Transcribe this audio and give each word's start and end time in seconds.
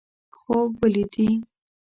خوب 0.39 0.69
ولیدي. 0.81 1.29